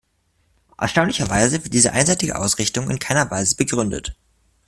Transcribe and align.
Erstaunlicherweise 0.79 1.63
wird 1.63 1.75
diese 1.75 1.91
einseitige 1.93 2.35
Ausrichtung 2.39 2.89
in 2.89 2.97
keiner 2.97 3.29
Weise 3.29 3.55
begründet. 3.55 4.15